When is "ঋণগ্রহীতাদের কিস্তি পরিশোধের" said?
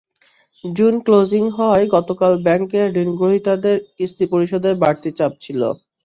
3.01-4.75